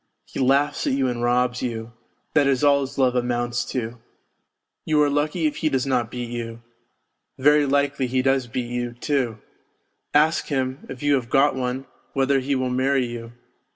[0.25, 1.91] He laughs at you and robs you
[2.33, 3.99] that is all his love amounts to!
[4.83, 6.63] You .are lucky if he does not beat you.
[7.37, 9.37] Very likely he does beat you, too.
[10.11, 13.33] Ask him, if you have got one, whether he will marry you.